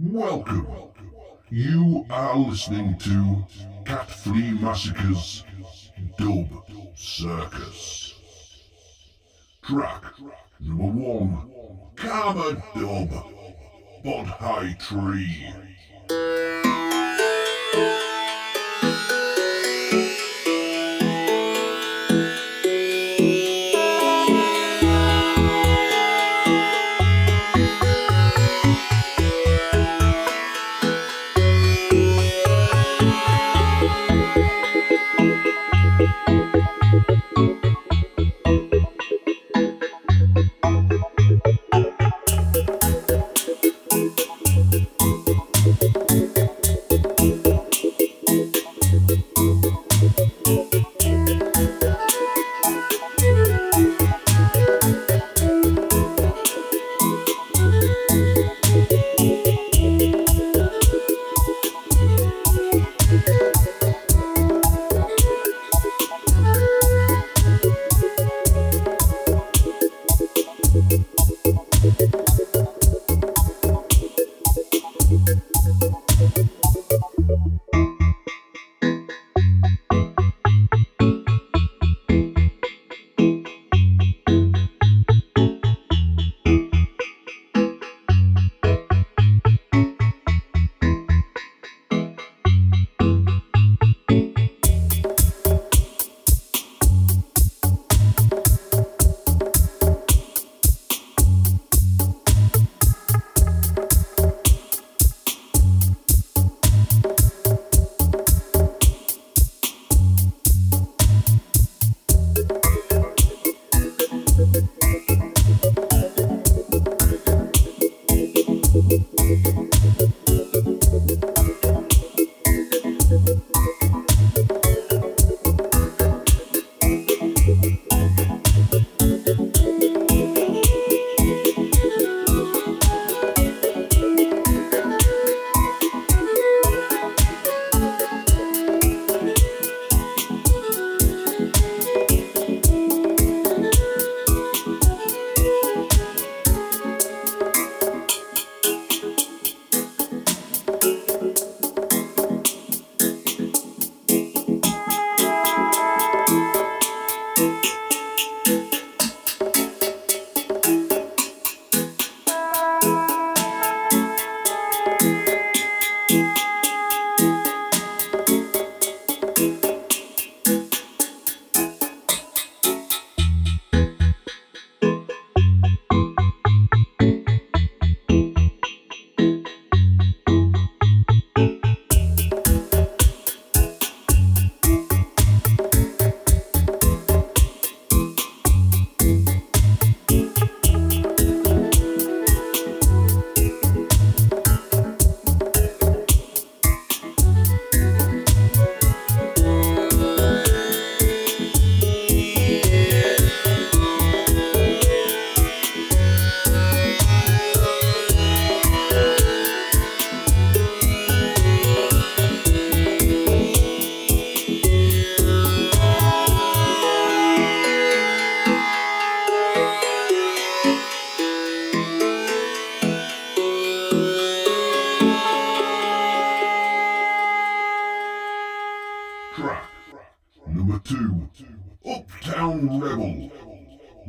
Welcome. 0.00 0.66
You 1.50 2.06
are 2.10 2.36
listening 2.36 2.98
to 2.98 3.44
Cat 3.84 4.10
Flea 4.10 4.52
Massacre's 4.52 5.44
Dub 6.18 6.46
Circus. 6.96 8.14
Track 9.62 10.04
number 10.60 10.84
one 10.84 11.50
Karma 11.96 12.62
Dub, 12.74 13.10
Bod 14.02 14.26
High 14.26 14.76
Tree. 14.80 15.52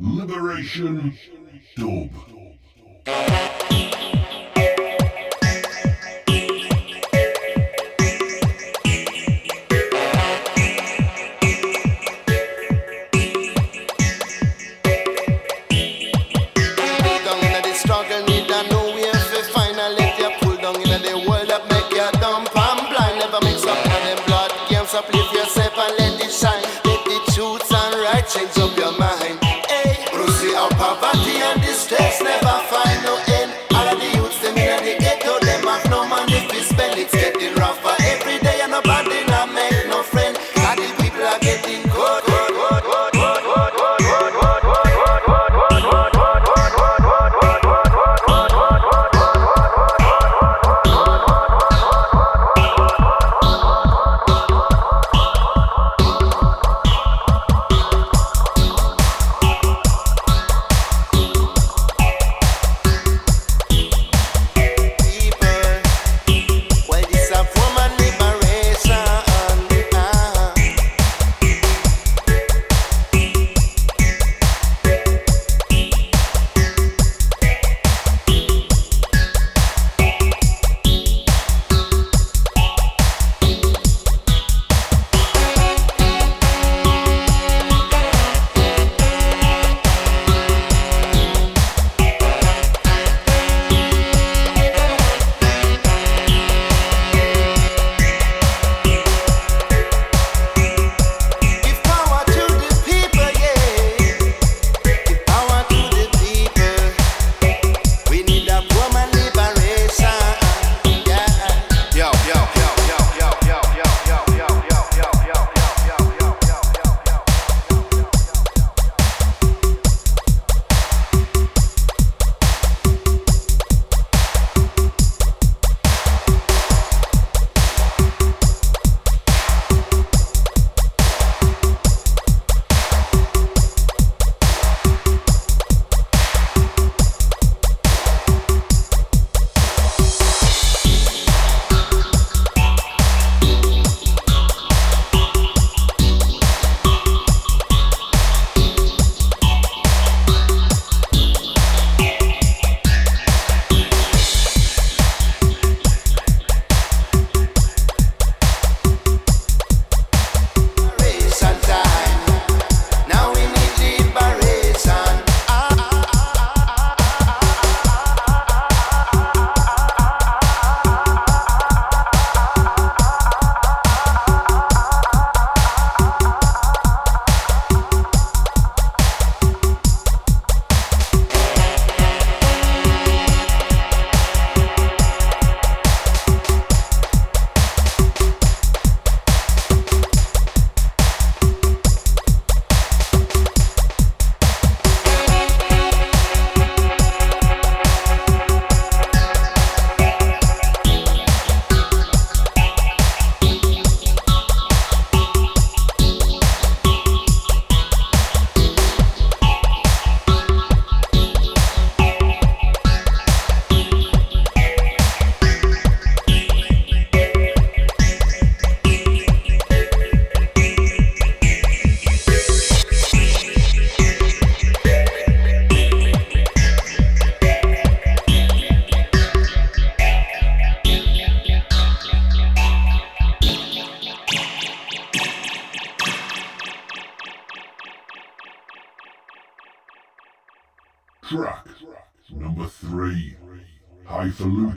Liberation 0.04 1.16
Dub. 1.76 2.33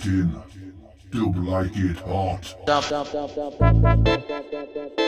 Highfalutin. 0.07 0.41
Dub 1.11 1.37
like 1.37 1.75
it 1.75 1.97
hot. 1.99 2.55
Track 4.97 5.06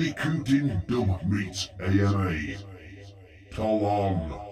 Bandicooting 0.00 0.82
Dub 0.88 1.22
meets 1.26 1.68
AMA. 1.78 2.34
Talon. 3.50 4.49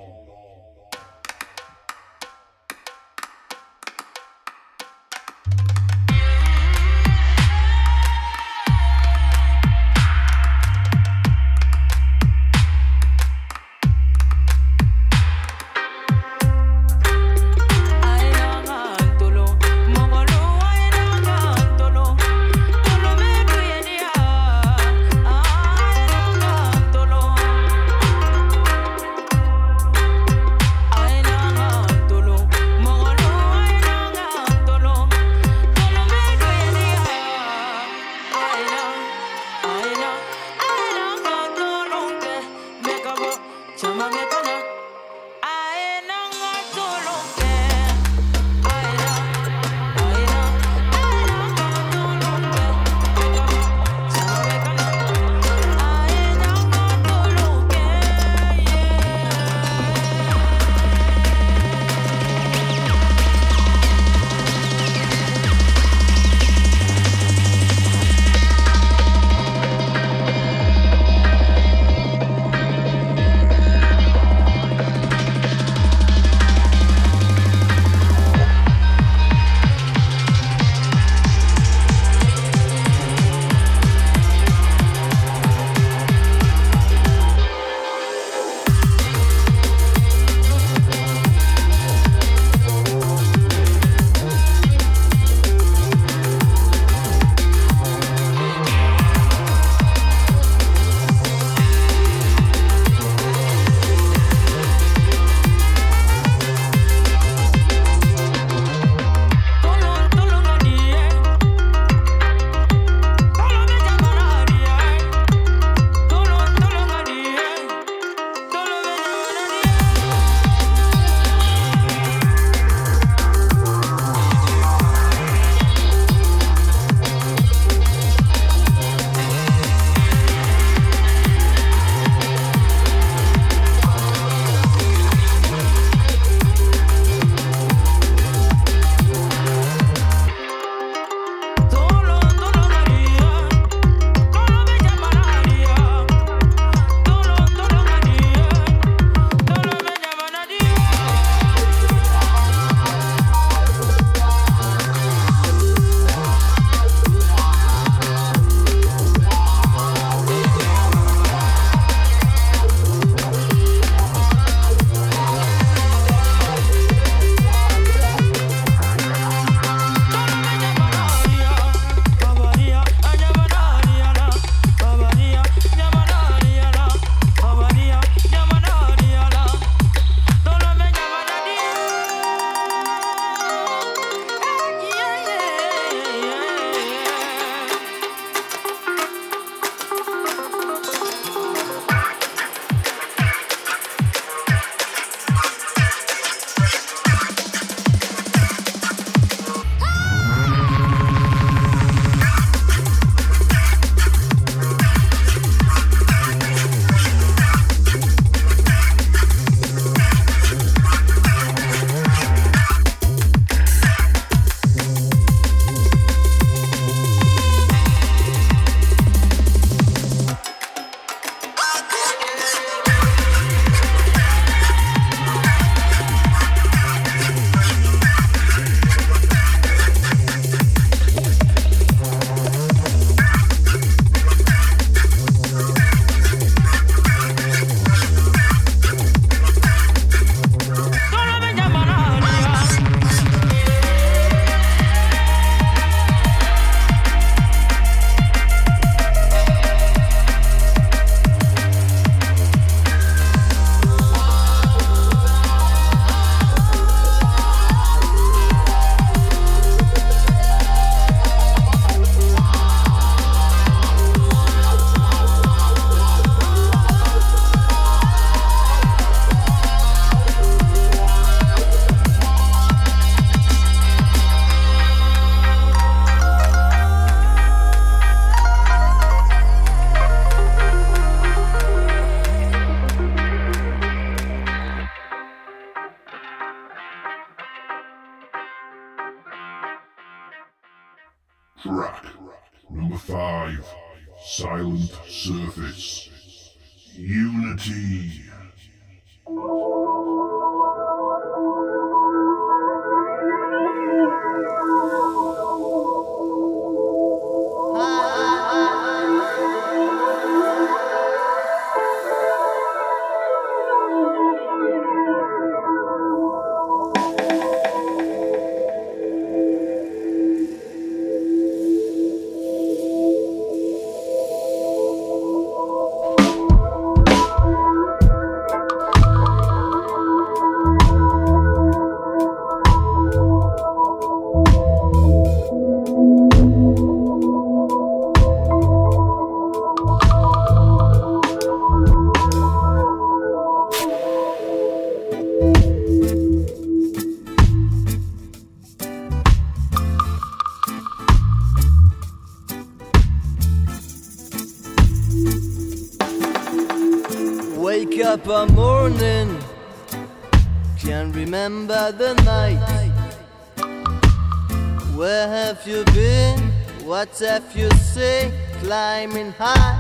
What 367.19 367.31
have 367.31 367.57
you 367.57 367.69
seen? 367.79 368.31
Climbing 368.61 369.33
high 369.33 369.75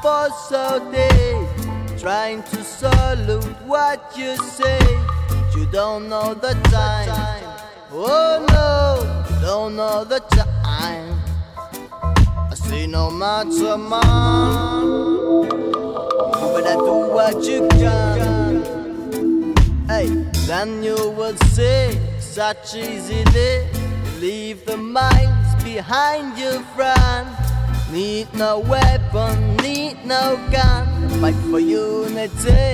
for 0.00 0.30
so 0.48 0.90
day, 0.90 1.46
trying 1.98 2.42
to 2.44 2.64
salute 2.64 3.44
what 3.66 4.16
you 4.16 4.34
say. 4.36 4.80
You 5.54 5.66
don't 5.70 6.08
know 6.08 6.32
the 6.32 6.54
time. 6.70 7.44
Oh 7.92 8.42
no, 8.48 9.40
don't 9.42 9.76
know 9.76 10.02
the 10.04 10.20
time. 10.20 11.20
I 12.50 12.54
see 12.54 12.86
no 12.86 13.10
matter 13.10 13.76
man. 13.76 15.48
But 16.40 16.66
I 16.66 16.74
do 16.74 17.12
what 17.12 17.44
you 17.44 17.68
can. 17.68 18.62
Hey, 19.88 20.06
then 20.46 20.82
you 20.82 20.96
will 21.10 21.36
see 21.52 22.00
such 22.18 22.74
Fight 31.20 31.34
for 31.50 31.58
unity. 31.58 32.67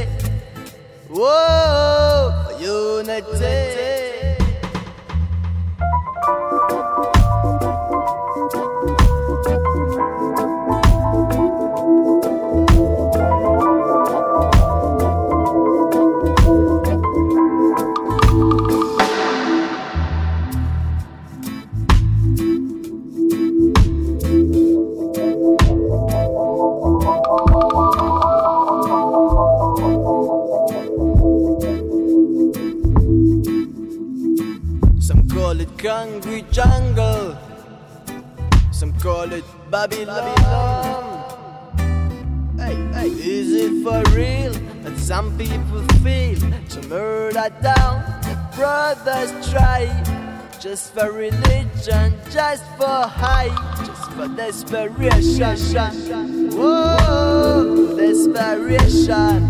Desperation. 54.45 56.51
Whoa, 56.51 57.97
desperation. 57.97 59.41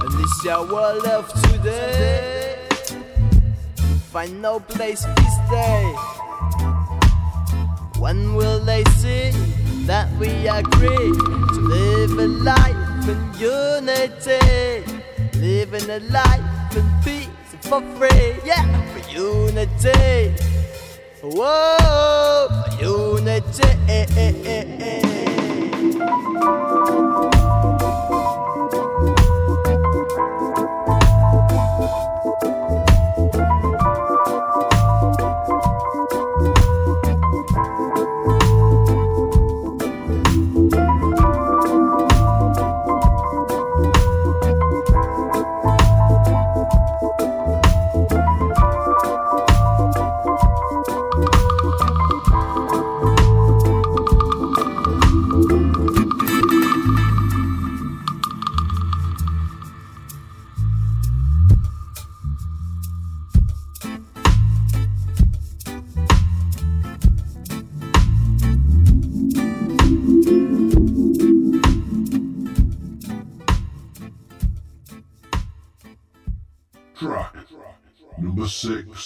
And 0.00 0.12
this 0.18 0.44
your 0.44 0.66
world 0.70 1.06
of 1.06 1.26
today. 1.44 2.58
Find 4.12 4.42
no 4.42 4.60
place 4.60 5.04
to 5.04 5.24
stay. 5.46 5.84
When 7.98 8.34
will 8.34 8.62
they 8.62 8.84
see 9.00 9.30
that 9.86 10.12
we 10.18 10.28
agree 10.46 11.12
to 11.54 11.60
live 11.74 12.18
a 12.18 12.26
life 12.26 13.08
in 13.08 13.20
unity? 13.38 14.84
Living 15.38 15.88
a 15.88 16.00
life 16.10 16.76
in 16.76 16.86
peace 17.02 17.28
for 17.62 17.80
free, 17.96 18.36
yeah, 18.44 18.66
for 18.92 19.00
unity. 19.10 20.49
Whoa, 21.22 22.48
unity. 22.80 23.70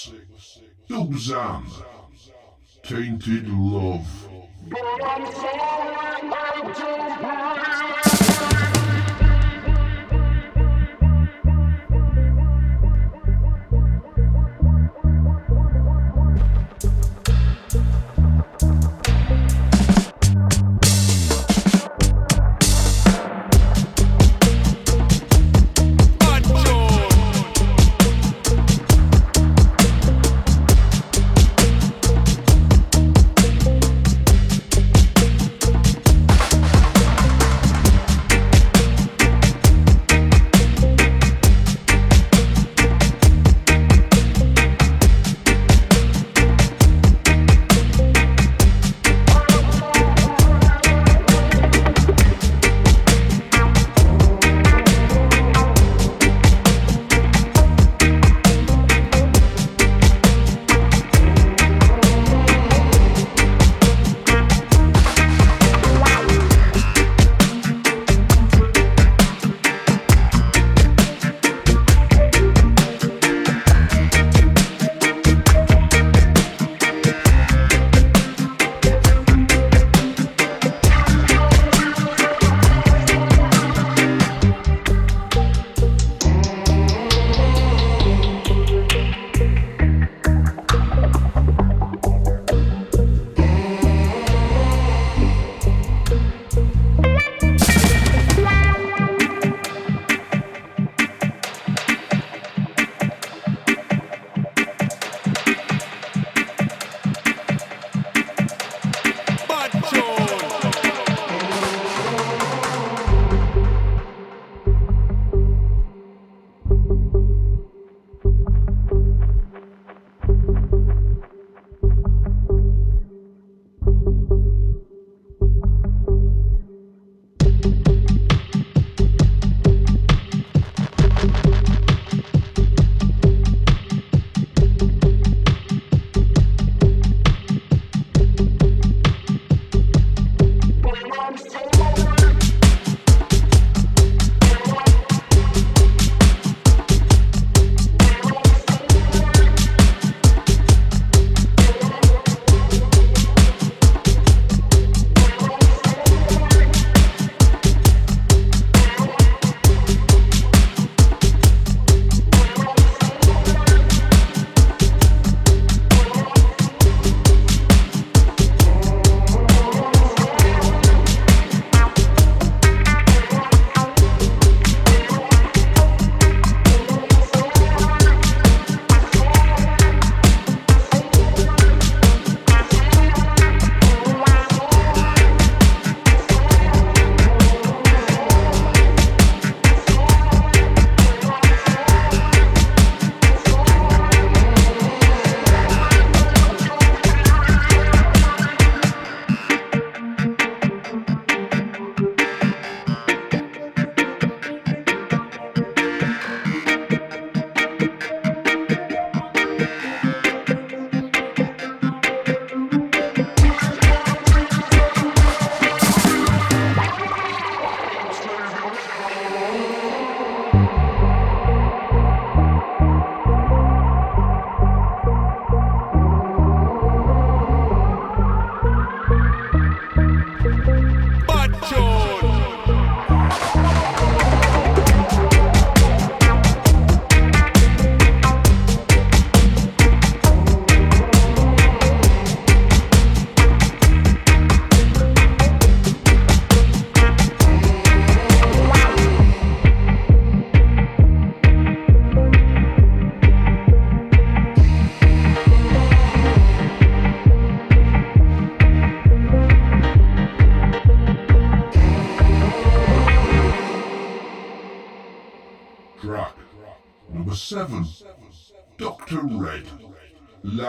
Six, 0.05 0.61
Dubzan, 0.87 1.65
Tainted 2.83 3.49
Love. 3.49 4.07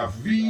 Davi 0.05 0.44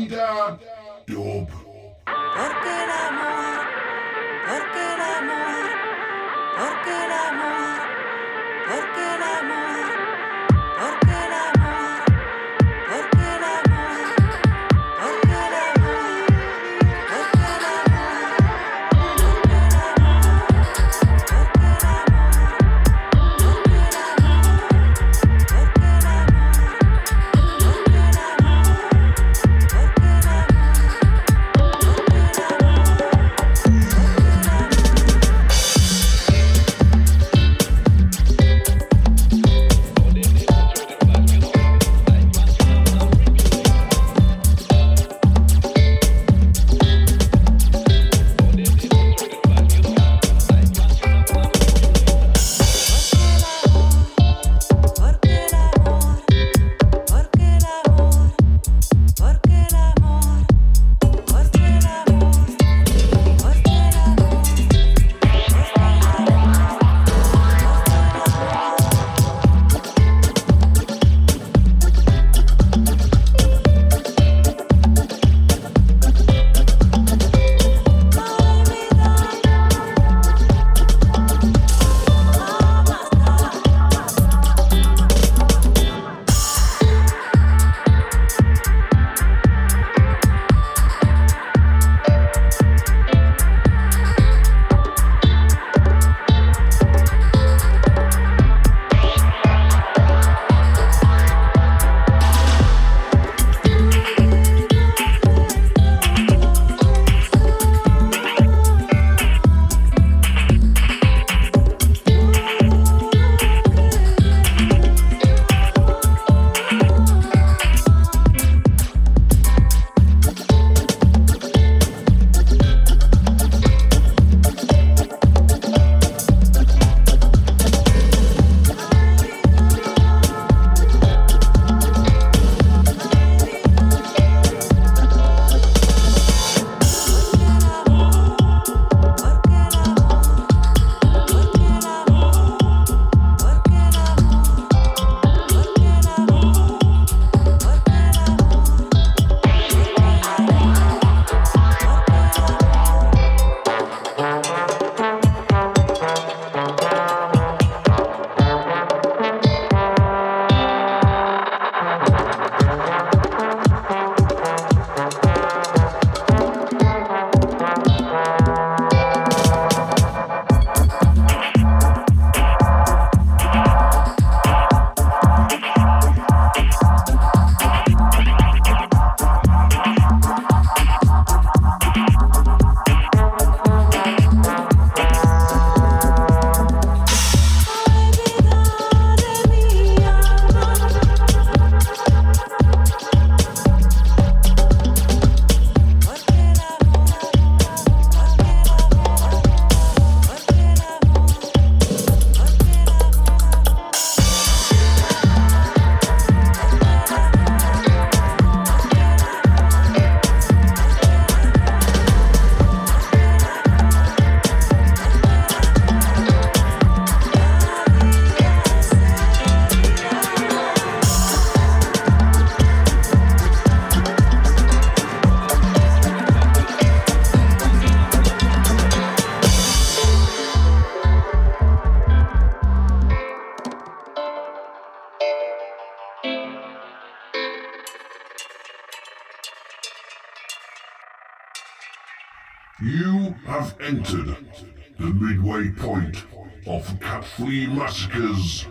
Massacres 247.86 248.66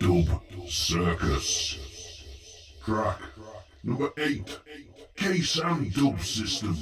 Dub 0.00 0.40
Circus. 0.66 1.76
Track 2.82 3.20
number 3.84 4.10
8 4.16 4.60
K 5.14 5.42
Sound 5.42 5.92
Dub 5.92 6.18
System 6.22 6.74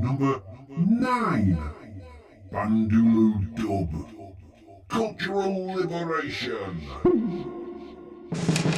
Number 0.00 0.42
nine. 0.76 1.58
Bandulu 2.52 3.54
Dub. 3.54 3.90
Cultural 4.88 5.74
Liberation. 5.74 6.80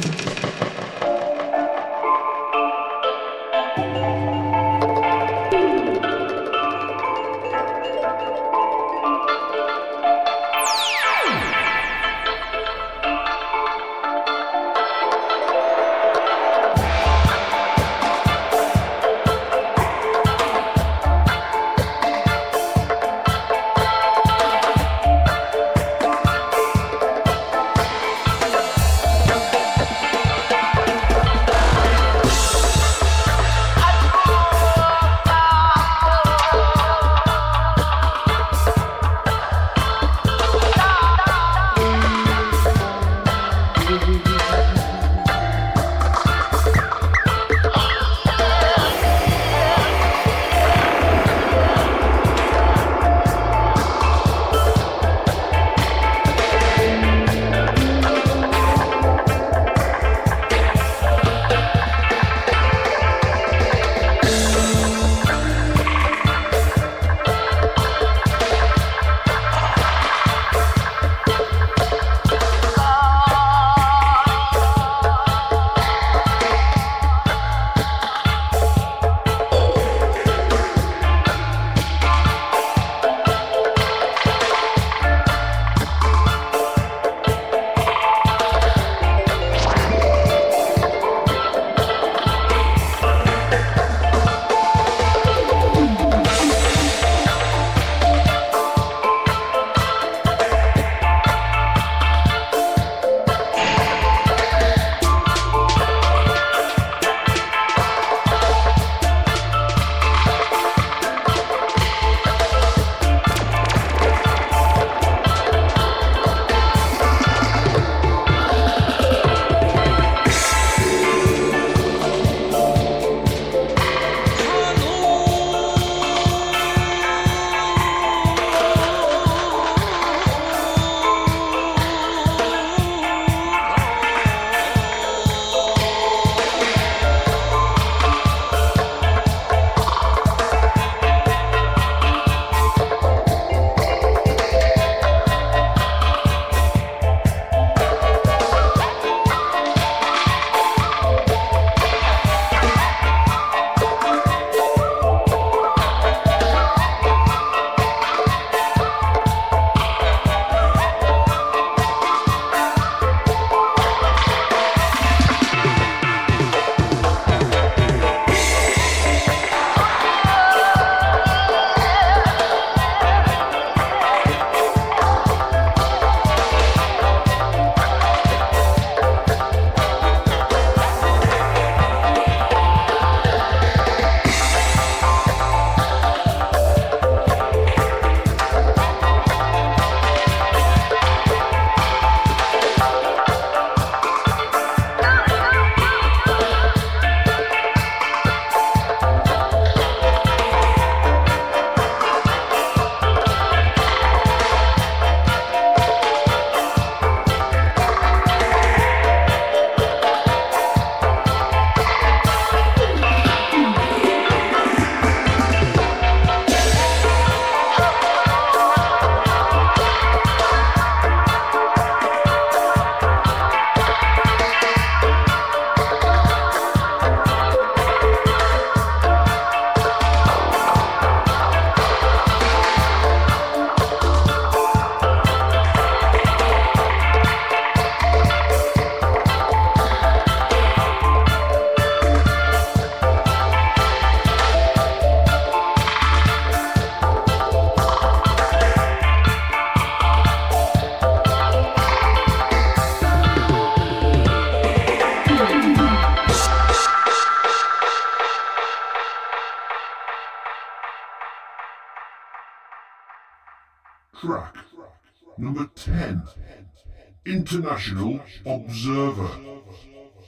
International 267.52 268.18
Observer. 268.46 269.28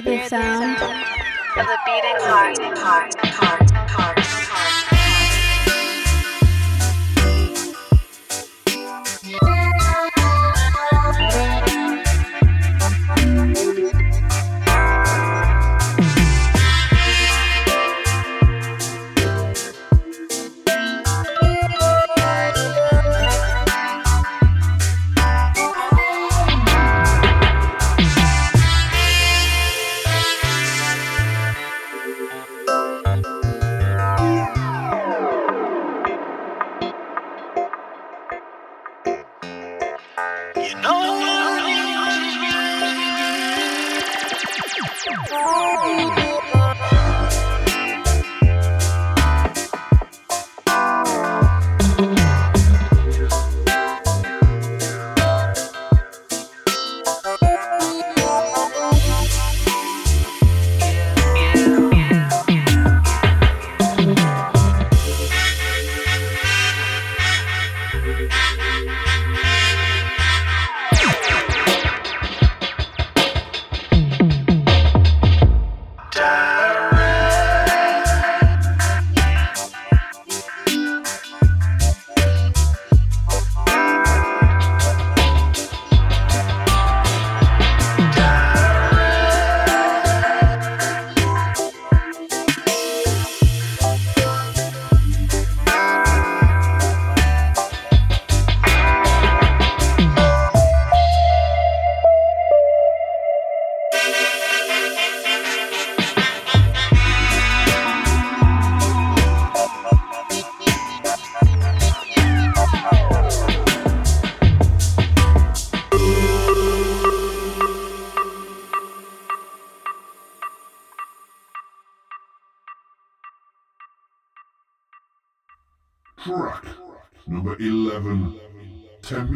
hear 0.00 0.22
the 0.22 0.28
sound. 0.28 0.76
Of 1.56 1.66
a 1.66 1.76
beating 1.86 2.16
heart, 2.20 2.58
heart, 2.58 2.78
heart, 2.78 3.14
heart, 3.24 3.67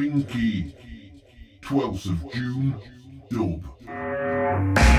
Teminki, 0.03 0.75
12th 1.63 2.07
of 2.07 2.33
June, 2.33 2.75
dub. 3.31 4.92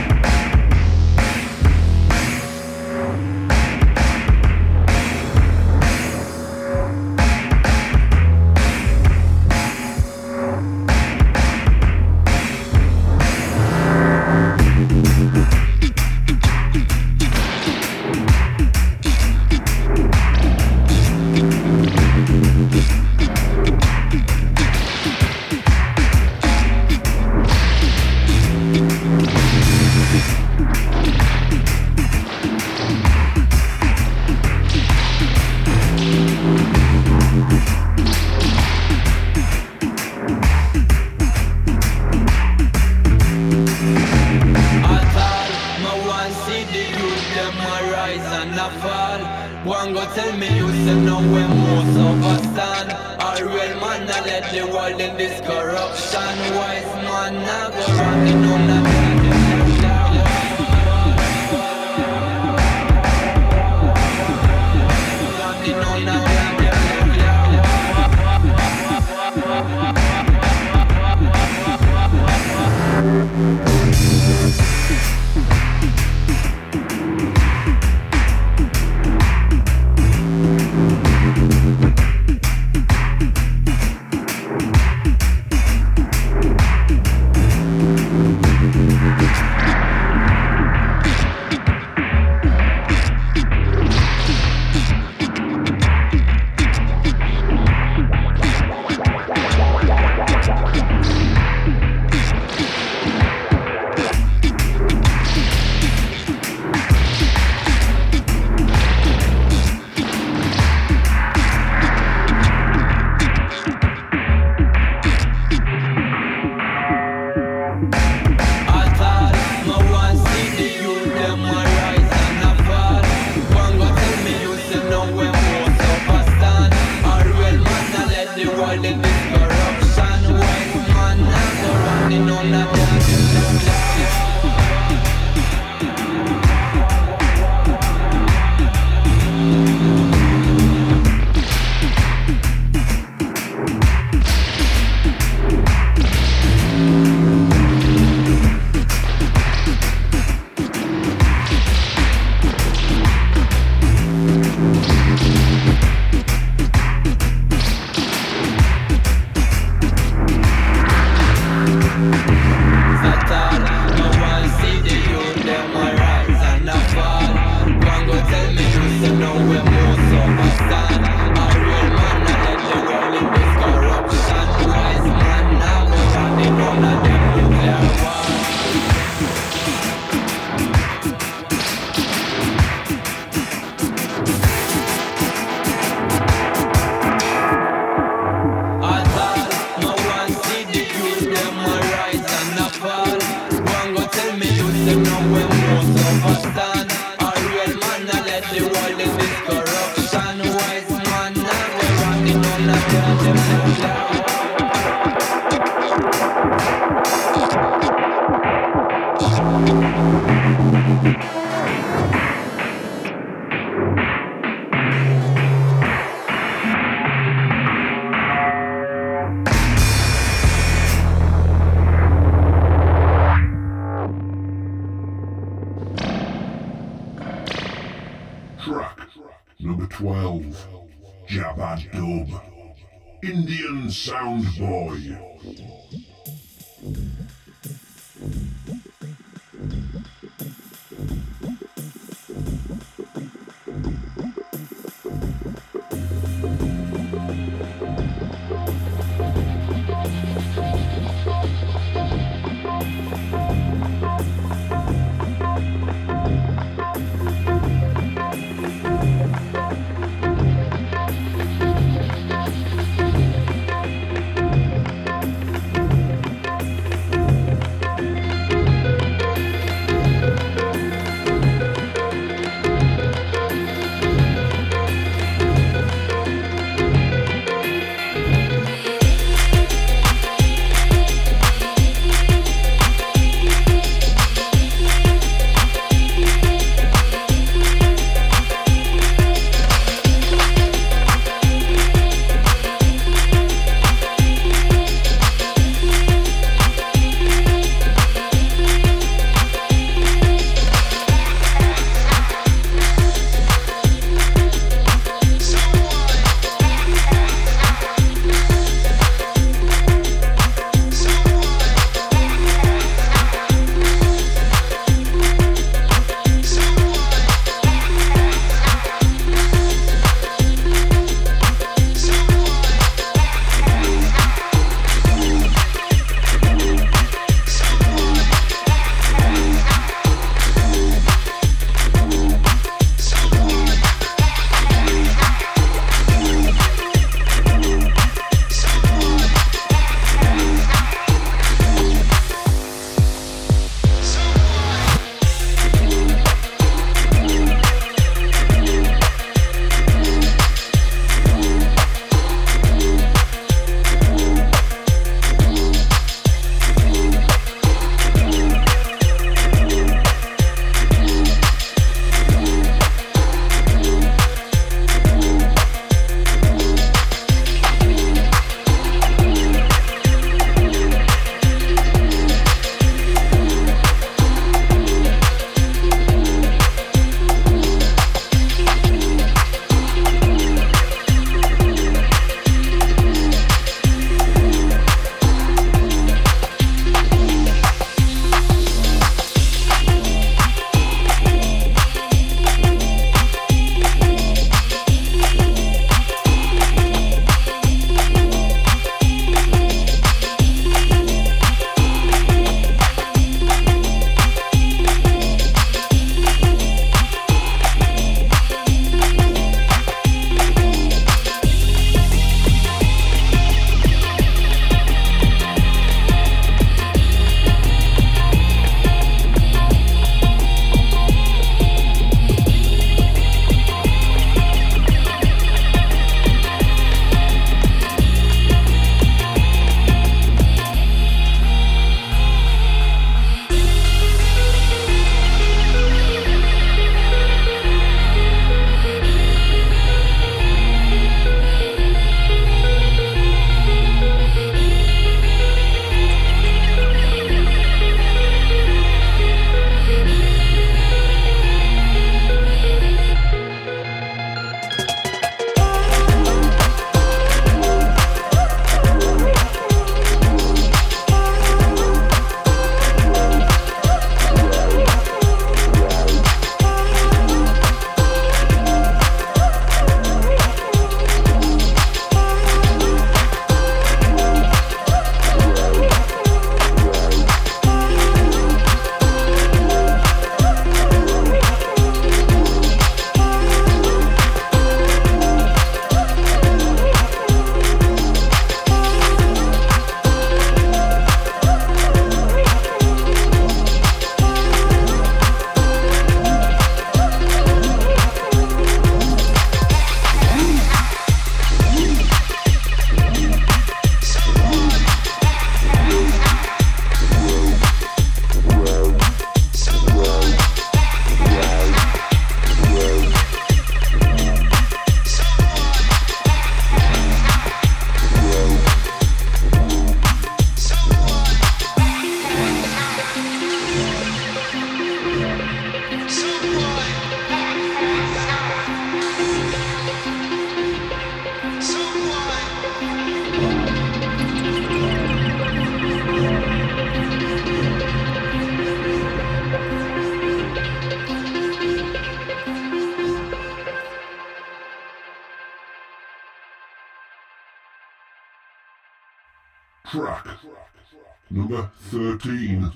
13. 552.18 552.72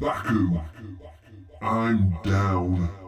Baku. 0.00 0.58
I'm 1.60 2.16
down. 2.22 3.07